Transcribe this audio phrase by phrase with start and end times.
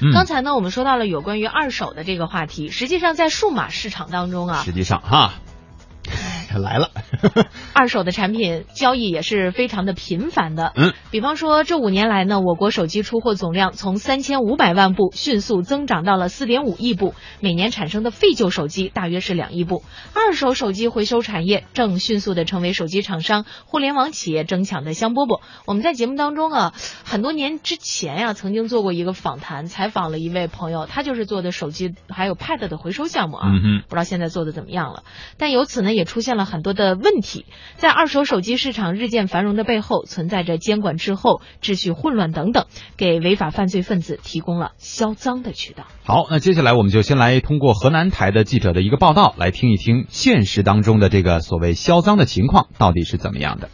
[0.00, 0.12] 嗯。
[0.12, 5.34] 刚才呢，我们说到了有关于二手的这个话题，实际上在数码市场当中啊，实际上哈，
[6.58, 6.90] 来了，
[7.74, 10.72] 二手的产品交易也是非常的频繁的。
[10.74, 19.82] 嗯，比方说这五年来呢，我国手机出货总量从三千五百万部迅速增长到了四点五亿部，每年产生的废旧手机大约是两亿部。
[20.14, 25.40] 二手手机回收产业正迅速的成为手机厂商、互联网企业争抢的香饽饽。
[25.66, 26.74] 我们在节目当中啊，
[27.04, 33.48] 很多年之前呀、曾经做过一个访谈，采访了一位朋友，他就是做的手机还有 Pad 的回收项目啊。
[33.48, 35.02] 嗯哼，不知道现在做的怎么样了。
[35.38, 37.46] 但由此呢，也出现了很多的问题。
[37.76, 45.84] 在二手手机市场日渐繁荣的背后，存在着监管滞后、秩序混乱等等，给违法犯罪分子提供了销赃的渠道。
[46.04, 53.68] 好，那接下来我们就先来通过河南台的记者的一个报道，来听一听现实当中的这个所谓销赃的情况到底是怎么样的。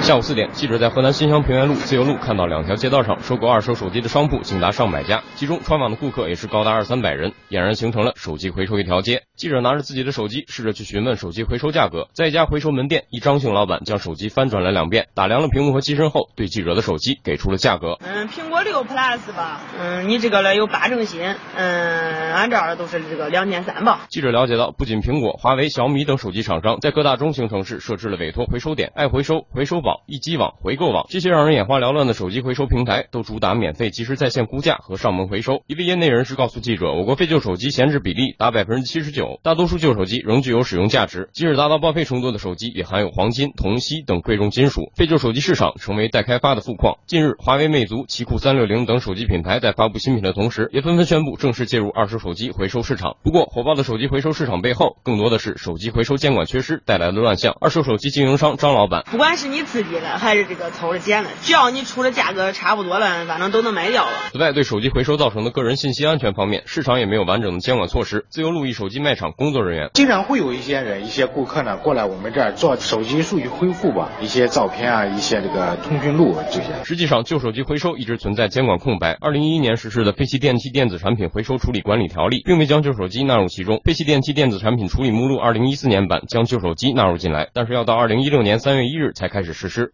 [0.00, 9.22] 下午四点，记者在河南新乡平原路自由路看到两条街道上收购二手手机的商铺竟达上百家，其中穿网的顾客也是高达二三百人，俨然形成了手机回收一条街。
[9.34, 12.08] 记者拿着自己的手机，试着去询问手机回收价格。
[12.12, 17.96] 在一家回收门店，一张姓老板将手机翻转了两遍，打量了屏幕和机身后，对记者的手机给出了价格。
[18.00, 21.22] 嗯，苹果六 Plus 吧，嗯，你这个呢有八成新，
[21.56, 24.06] 嗯，俺这儿都是这个两千三吧。
[24.10, 35.62] 记者了解到，不仅苹果、华为、小米等手机厂商在各大中型城市设置了委托回收点、爱回收、回收宝、一机网、回购网，这些让人眼花缭乱的手机回收平台都主打免费及时在线估价和上门回收。
[35.66, 44.92] 一位业内人士告诉记者，我国废旧手机闲置比例达百分之七十九，大多数旧手机仍具有使用价值，即使达到报废程度的手机也含有黄金、铜、锡等贵重金属。
[44.94, 46.98] 废旧手机市场成为待开发的富矿。
[47.06, 53.16] 近日，华为、魅族、奇酷三六零等手机品牌在发布新品的同时，也纷纷宣布正式介入二手手机回收市场。
[53.22, 57.56] 不过，火爆的手机回收市场背后，更多的是手机回收监管缺失带来的乱象。
[57.60, 64.12] 二手手机经营商张老板不管是你自己的还是这个偷着捡的，只要你出的价格差不多了，反正都能卖掉了。
[64.32, 68.26] 此外，对手机回收造成的个人信息安全方面，市场也没有完整的监管措施。
[68.28, 76.68] 自由路易手机卖场工作人员经常会有一些人、一些顾客呢过来我们这儿做手机数据恢复吧，一些照片啊，一些这个通讯录这些。
[76.84, 79.16] 实际上，旧手机回收一直存在监管空白。
[79.20, 83.80] 二零一一年实施的《废弃电器电子产品回收处理管理条例》并未将旧手机纳入其中。
[83.84, 89.92] 废弃电器电子产品处理目录二零一四年版将旧手机纳入进来，但是要到二零一六年三月一日才开始实施。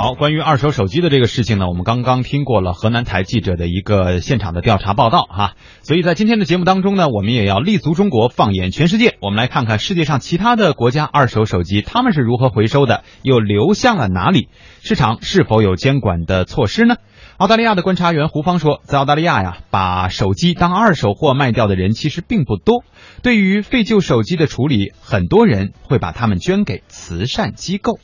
[0.00, 14.46] 好，关于二手手机的这个事情呢，我们刚刚听过了河南台记者的一个现场的调查报道哈，所以在今天的节目当中呢，我们也要立足中国，放眼全世界，我们来看看世界上其他的国家二手手机他们是如何回收的，又流向了哪里，
[14.82, 16.94] 市场是否有监管的措施呢？
[17.38, 22.84] 澳大利亚的观察员胡芳说，在澳大利亚呀，把手机当二手货卖掉的人其实并不多。
[23.24, 27.98] 对于废旧手机的处理，很多人会把它们捐给慈善机构。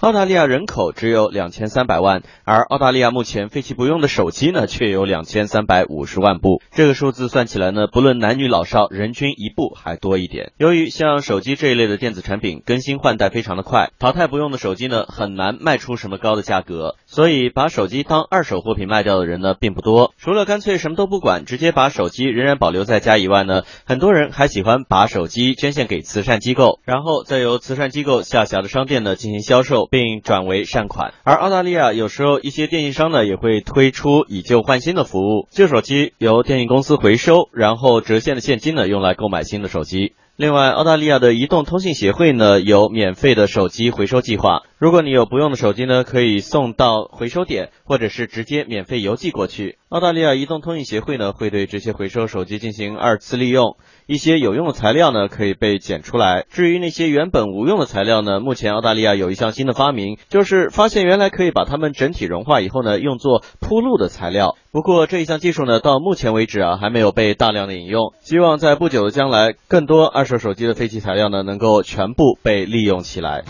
[0.00, 6.62] 澳大利亚人口只有两千三百万，而澳大利亚目前废弃不用的手机呢，却有两千三百五十万部。
[6.70, 10.52] 这个数字算起来呢，不论男女老少，人均一部还多一点。
[10.56, 20.14] 由于像手机这一类的电子产品更新换代非常的快，淘汰不用的手机呢，很难卖出什么高的价格，所以把手机当二手货品卖掉的人呢，并不多。
[20.16, 29.87] 除了干脆什么都不管，直接把手机仍然保留在家以外呢，很多人还喜欢把手机捐献给慈善机构，然后再由慈善机构下辖的商店呢进行销售。
[29.90, 31.14] 并转为善款。
[31.24, 40.12] 而澳大利亚有时候一些电信商呢也会推出以旧换新的服务，旧手机由电信公司回收，然后折现的现金呢用来购买新的手机。
[40.36, 44.62] 另外，澳大利亚的移动通信协会呢有免费的手机回收计划。
[44.78, 49.78] 如果你有不用的手机呢，可以送到回收点，或者是直接免费邮寄过去。
[49.88, 56.44] 澳大利亚移动通信协会呢会对这些回收手机进行二次利用，一些有用的材料呢可以被捡出来。
[56.50, 64.56] 至于那些原本无用的材料呢，目前澳大利亚有一项新的发明，就是发现原来可以把它们整体融化以后呢，用作铺路的材料。
[64.72, 68.12] 不过这一项技术呢，到目前为止啊还没有被大量的引用。
[68.20, 73.42] 希望在不久的将来，更多二手手机的废弃材料呢能够全部被利用起来。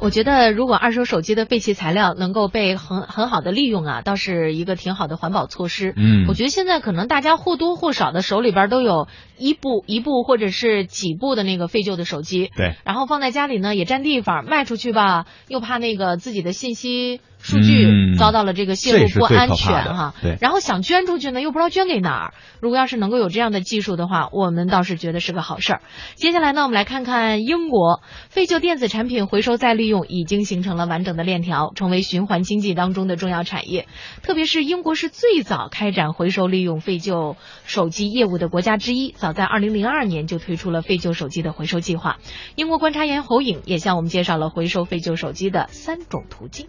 [0.00, 5.92] 我觉得，如果二手手机的废弃材料能够被很很好的利用啊，倒是一个挺好的环保措施。
[5.96, 9.08] 嗯我觉得现在可能大家或多或少的手里边都有
[9.38, 20.14] 一部一部或者是几部的那个废旧的手机，对，然后放在家里呢也占地方，卖出去吧又怕那个自己的信息数据嗯遭到了这个泄露不安全哈。
[20.20, 22.34] 对然后想捐出去呢又不知道捐给哪儿。
[22.60, 25.80] 如果要是能够有这样的技术的话，我们倒是觉得是个好事儿。
[26.16, 33.86] 接下来呢，我们来看看英国废旧电子产品回收再利用已经形成了完整的链条，成为循环经济当中的重要产业。
[34.22, 42.18] 特别是英国是最早开展回收利用废旧手机业务的国家之一，早早在二零零二年就推出了废旧手机的回收计划。
[42.54, 46.68] 英国观察员侯颖也向我们介绍了回收废旧手机的三种途径。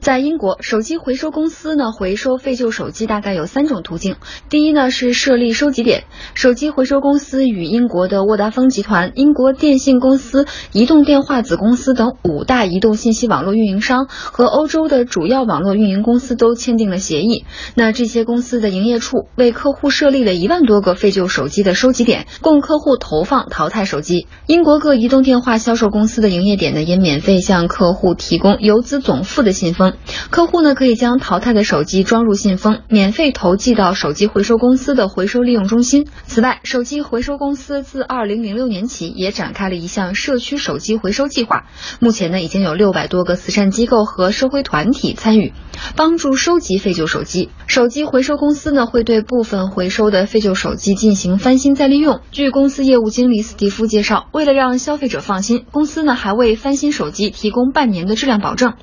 [0.00, 4.16] 在英国，手机回收公司呢回收废旧手机大概有三种途径。
[4.48, 17.44] 第一呢是设立收集点，手机回收公司与英国的沃达丰集团、英国电信公司、移动电话子公司等五大移动信息网络运营商和欧洲的主要网络运营公司都签订了协议。
[17.74, 24.26] 那这些公司的营业处为客户设立了一万多个废旧手机的收集点，供客户投放淘汰手机。
[24.46, 29.89] 英国各移动电话销售公司的营业点呢也免费向客户提供邮资总付的信封。
[30.30, 36.06] 客户呢可以将淘汰的手机装入信封，免费投寄到手机回收公司的回收利用中心。
[36.24, 41.64] 此外，手机回收公司自二零零六年起也展开了一项社区手机回收计划。
[42.00, 45.52] 目前呢，已经有六百多个慈善机构和社会团体参与，
[45.96, 47.50] 帮助收集废旧手机。
[47.66, 52.20] 手机回收公司呢会对部分回收的废旧手机进行翻新再利用。
[52.30, 58.74] 据公司业务经理斯蒂夫介绍，为了让消费者放心，公司呢还为翻新手机提供半年的质量保证。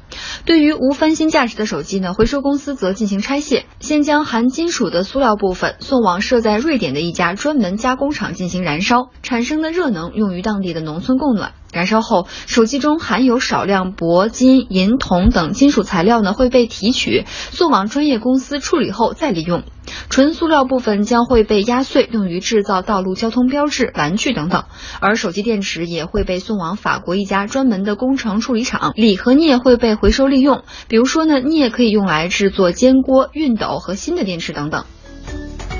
[0.45, 11.53] 对于无翻新价值的手机呢，回收公司则进行拆卸，先将含金属的塑料部分送往设在瑞典的一家专门加工厂进行燃烧，产生的热能用于当地的农村供暖。
[11.77, 19.61] 燃烧后，手机中含有少量铂金、银、铜等金属材料呢，会被提取，送往专业公司处理后再利用。
[20.09, 24.63] 纯塑料部分将会被压碎，用于制造道路交通标志、玩具等等。
[24.99, 30.63] 而手机电池也会被送往法国一家专门的工程处理厂，锂和镍会被回收利用。
[30.87, 34.85] 比如说呢，镍可以用来制作煎锅、熨斗和新的电池等等。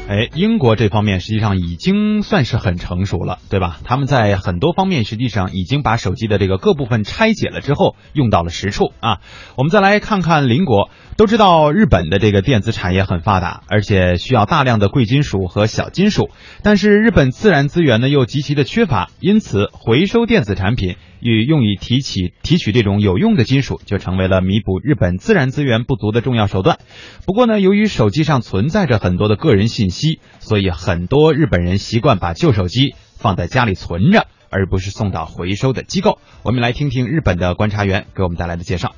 [0.10, 3.78] 哎，英国这方面实际上已经算是很成熟了，对吧？
[3.84, 9.20] 他们在很多方面实际上已经把手机的这个各部分拆解了之后用到了实处啊。
[9.58, 16.30] 我们再来看看邻国，都知道日本的这个电子产业很发达，而且需要大量的贵金属和小金属，
[16.64, 20.96] 但是日本自然资源呢又极其的缺乏，因此回收电子产品。
[21.20, 26.78] 与用以提起提取这种有用的金属，就成为了弥补日本自然资源不足的重要手段。
[27.26, 36.20] 不过呢，由于手机上存在着很多的个人信息，所以很多日本人习惯把旧手机放在家里存着，而不是送到回收的机构。
[36.44, 38.96] 我们来听听日本的观察员给我们带来的介绍。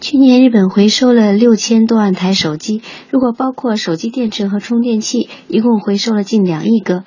[0.00, 7.04] 去年日本回收了六千多万台手机，如果包括手机电池和充电器，一共回收了近两亿个。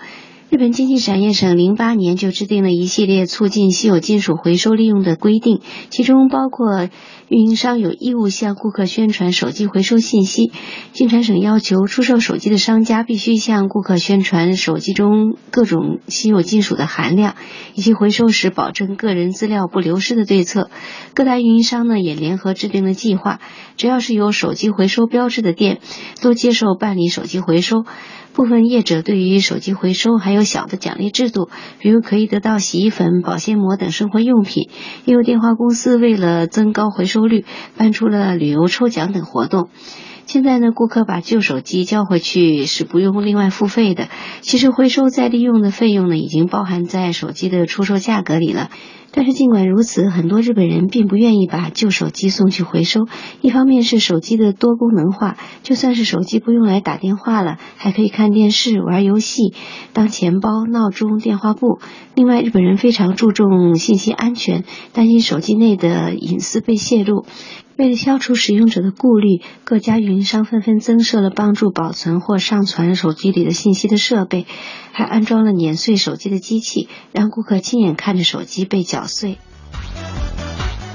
[0.56, 5.60] 日本经济产业省零八年就制定了一系列促进稀有金属回收利用的规定，
[5.90, 6.88] 其中包括
[7.28, 10.54] 运营商有义务向顾客宣传手机回收信息。
[10.94, 17.36] 经产省要求出售手机的商家必须向顾客宣传手机中各种稀有金属的含量，
[17.74, 20.70] 以及回收时保证个人资料不流失的对策。
[21.14, 23.42] 各大运营商呢也联合制定了计划，
[23.76, 25.82] 只要是有手机回收标志的店，
[26.22, 27.84] 都接受办理手机回收。
[28.36, 31.50] 部分业者对于手机回收还有小的奖励制度，
[31.80, 34.70] 比如可以得到洗衣粉、保鲜膜等生活用品。
[35.06, 37.46] 也有电话公司为了增高回收率，
[37.78, 39.70] 办出了旅游抽奖等活动。
[40.26, 44.10] 现在呢，顾客把旧手机交回去是不用另外付费的。
[44.42, 48.70] 其实回收再利用的费用呢，已经包含在手机的出售价格里了。
[49.12, 53.06] 但是尽管如此，很多日本人并不愿意把旧手机送去回收。
[53.40, 59.54] 一方面是手机的多功能化，就算是手机不用来打电话了，还可以看电视、玩游戏、
[59.94, 61.80] 当钱包、闹钟、电话簿。
[62.14, 67.26] 另外，日本人非常注重信息安全，担心手机内的隐私被泄露。
[67.78, 74.46] 为了消除使用者的顾虑，各家运营商纷纷增设了帮助保存或上传手机里的信息的设备，
[74.94, 79.38] 还安装了碾碎手机的机器，让顾客亲眼看着手机被搅碎。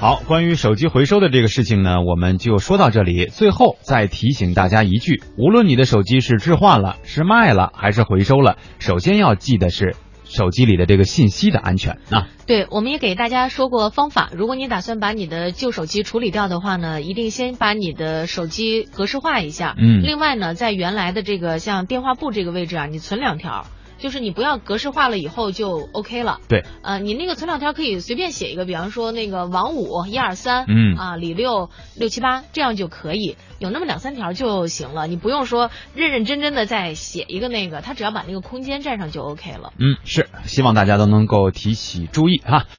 [0.00, 3.26] 好，关于手机回收的这个事情呢，我们就说到这里。
[3.26, 9.94] 最后再提醒大家一句：无论你的手机是置换了、是卖了还是回收了，首先要记得是。
[10.30, 14.30] 手机里的这个信息的安全啊，对，我们也给大家说过方法。
[14.32, 19.74] 如果你打算把你的旧手机处理掉的话呢，一定先把你的手机格式化一下。
[19.76, 23.66] 嗯，另外呢，在原来的这个像电话簿这个位置啊，你存两条。
[24.00, 26.40] 就是你不要格式化了以后就 OK 了。
[26.48, 35.06] 对，呃，你那个存两条可以随便写一个，比方说那个王五一二三，嗯啊李六六七八，这样就可以有那么两三条就行了。
[35.06, 39.72] 你不用说认认真真的再写一个那个，他只要把那个空间占上就 OK 了。
[39.78, 42.66] 嗯，是，希望大家都能够提起注意哈。